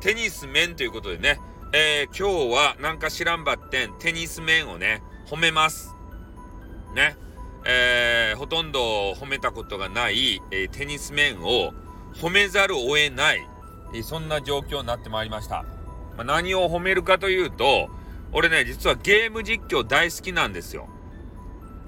[0.00, 1.38] テニス面ということでね、
[1.74, 5.94] えー、今日はなんか知らんばってん、テニス面をね、褒めます。
[6.94, 7.16] ね。
[7.66, 11.74] えー、ほとんど褒めたことがない、えー、テニス面を
[12.14, 13.46] 褒めざるを得ない、
[13.92, 15.64] えー、そんな状況になってまいりました。
[16.16, 17.90] まあ、何を褒めるかというと、
[18.32, 20.88] 俺ね、実はゲーム実況大好きなんですよ。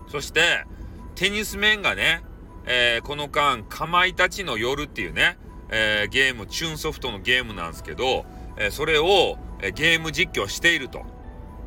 [0.08, 0.66] そして、
[1.14, 2.22] テニス面がね、
[2.66, 5.38] えー、この間、かまいたちの夜っていうね、
[5.71, 8.25] えー、ゲーム、チューンソフトのゲームなんですけど、
[8.57, 11.02] えー、それを、えゲーム実況していると。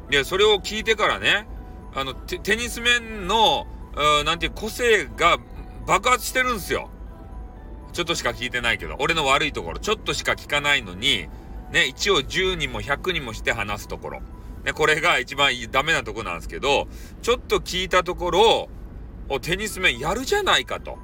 [0.10, 1.48] で、それを聞いてからね、
[1.96, 3.68] あの、テニス面の、
[4.26, 5.38] なんていう個性が
[5.88, 6.90] 爆発してるんですよ。
[7.94, 11.30] ちょっとしか聞いてないけど、俺の悪いところ、ちょっとしか聞かないのに、
[11.72, 14.22] ね、一応10人も100人もして話すところ。
[14.66, 16.88] ね、これが一番ダメなとこなんですけど、
[17.22, 18.70] ちょっと聞いたところ、
[19.30, 20.98] お、テニス面やるじゃないかと。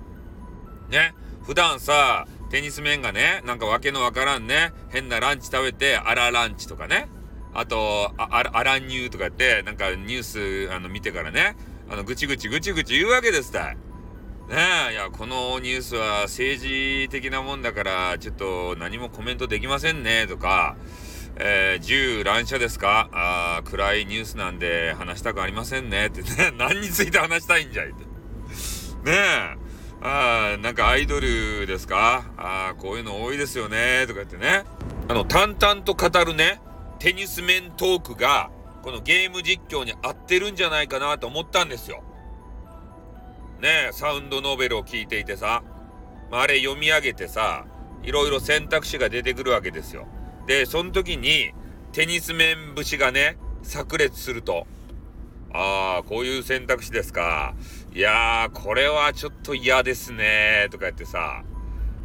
[0.89, 7.07] ね、普段さ、テニス面がね、なんかわけのわからんね、変なランチ食べて、アラランチとかね、
[7.53, 11.55] あと、あ、アランニューとか言って、なんかニュース、あの、見てからね、
[11.89, 13.75] あの、ぐちぐちぐちぐち言うわけですたい。
[13.75, 13.81] ね
[14.89, 20.75] え、いや、このニュースは政治的なもんだから、ちょっと何もコメントできませんね、とか、
[21.37, 23.09] えー、銃乱射ですか？
[23.13, 28.03] あ暗いニュースなんで話したくありませんね、ってね、 何について話したいんじゃいって。
[29.09, 29.70] ねえ。
[30.03, 32.25] あなんかアイドルですか？
[32.35, 34.63] あこういうの多いですよねとか言ってね。
[35.07, 36.59] あの、淡々と語るね、
[36.97, 38.49] テニス面トークが、
[38.81, 42.03] このゲーム実況に合ってるんじゃないかなと思ったんですよ。
[43.59, 45.61] ねえ、サウンドノベルを聞いていてさ、
[46.31, 47.65] まあ、あれ読み上げてさ、
[48.01, 50.07] いろいろ選択肢が出てくるわけですよ。
[50.47, 51.53] で、その時に、
[51.91, 54.65] テニス面節がね、炸裂すると。
[55.53, 57.53] ああ、こういう選択肢ですか。
[57.93, 61.43] いやー、これはちょっと嫌ですねとか言ってさ、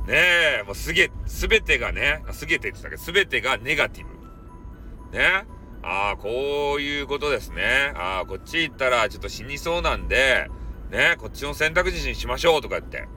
[0.06, 5.16] ねえ、もうすげ、すべてがね、すげてって言ったけど、すべてがネガティブ。
[5.16, 5.44] ね
[5.82, 7.92] ああ、こういうことですね。
[7.94, 10.48] ああ、こっち行ったらちょっと死にそうなんで、
[10.90, 13.08] ねこっちの選択肢にしましょうとか言って。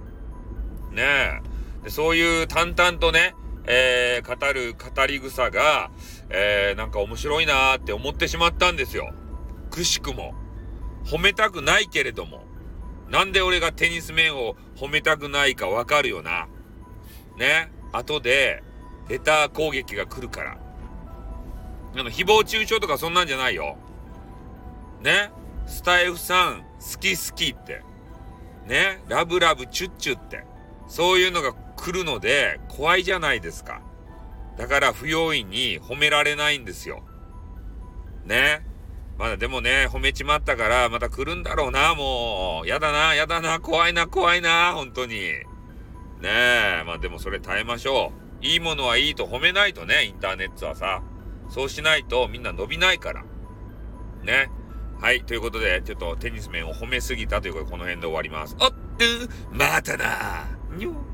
[0.92, 1.42] ね
[1.82, 1.86] え。
[1.86, 3.34] でそういう淡々とね、
[3.66, 5.90] えー、語る語り草が、
[6.30, 9.12] えー、なんか面白いなーって思ってしまったんですよ。
[9.72, 10.36] くしくも。
[11.06, 12.44] 褒めたくないけれども。
[13.10, 16.48] なんで俺がテニス面を褒めたくないかわかるよな。
[17.38, 17.72] ね？
[17.92, 18.64] 後で、
[19.08, 20.58] レター攻撃が来るから。
[21.96, 23.78] あの、誹謗中傷とかそんなんじゃないよ。
[25.02, 25.32] ね？
[25.66, 27.84] スタイフさん、好き好きって。
[28.68, 29.02] ね？
[29.08, 30.44] ラブラブチュッチュって。
[30.88, 33.82] そういうのが来るので、怖いじゃないですか。
[34.58, 37.04] だから不用意に褒められないんですよ。
[38.26, 38.62] ね？
[39.20, 42.68] まだでもね、褒めちまったから、また来るんだろうな、もう。
[42.68, 45.16] やだな、やだな、怖いな、怖いな、本当に。
[45.18, 45.44] ね
[46.24, 48.46] え、まあでもそれ耐えましょう。
[48.46, 51.02] いいものはいいと褒めないとね、インターネットはさ。
[51.50, 53.26] そうしないとみんな伸びないから。
[54.24, 54.50] ね。
[55.02, 55.26] はい。
[55.26, 58.56] ということで、ちょっとテニス面を褒めすぎたということで、この辺で終わります。
[58.62, 58.76] おっと、
[59.52, 60.48] またな
[60.78, 61.09] にょ